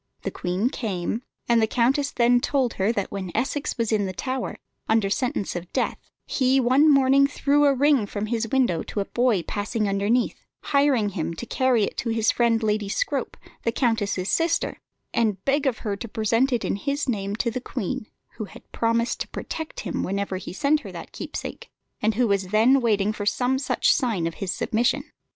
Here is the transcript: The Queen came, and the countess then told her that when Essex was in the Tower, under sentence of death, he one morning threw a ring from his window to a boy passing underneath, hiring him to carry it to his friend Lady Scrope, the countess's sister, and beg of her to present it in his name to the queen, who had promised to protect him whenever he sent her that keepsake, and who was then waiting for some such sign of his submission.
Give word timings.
The 0.23 0.31
Queen 0.31 0.71
came, 0.71 1.21
and 1.47 1.61
the 1.61 1.67
countess 1.67 2.09
then 2.09 2.39
told 2.41 2.73
her 2.73 2.91
that 2.91 3.11
when 3.11 3.31
Essex 3.35 3.77
was 3.77 3.91
in 3.91 4.07
the 4.07 4.13
Tower, 4.13 4.57
under 4.89 5.11
sentence 5.11 5.55
of 5.55 5.71
death, 5.73 5.99
he 6.25 6.59
one 6.59 6.91
morning 6.91 7.27
threw 7.27 7.65
a 7.65 7.73
ring 7.75 8.07
from 8.07 8.25
his 8.25 8.47
window 8.47 8.81
to 8.81 8.99
a 8.99 9.05
boy 9.05 9.43
passing 9.43 9.87
underneath, 9.87 10.43
hiring 10.63 11.09
him 11.09 11.35
to 11.35 11.45
carry 11.45 11.83
it 11.83 11.97
to 11.97 12.09
his 12.09 12.31
friend 12.31 12.63
Lady 12.63 12.89
Scrope, 12.89 13.37
the 13.61 13.71
countess's 13.71 14.27
sister, 14.29 14.79
and 15.13 15.45
beg 15.45 15.67
of 15.67 15.77
her 15.85 15.95
to 15.95 16.07
present 16.07 16.51
it 16.51 16.65
in 16.65 16.77
his 16.77 17.07
name 17.07 17.35
to 17.35 17.51
the 17.51 17.61
queen, 17.61 18.07
who 18.37 18.45
had 18.45 18.71
promised 18.71 19.19
to 19.19 19.27
protect 19.27 19.81
him 19.81 20.01
whenever 20.01 20.37
he 20.37 20.51
sent 20.51 20.79
her 20.79 20.91
that 20.91 21.11
keepsake, 21.11 21.69
and 22.01 22.15
who 22.15 22.27
was 22.27 22.47
then 22.47 22.79
waiting 22.81 23.13
for 23.13 23.27
some 23.27 23.59
such 23.59 23.93
sign 23.93 24.25
of 24.25 24.33
his 24.41 24.51
submission. 24.51 25.11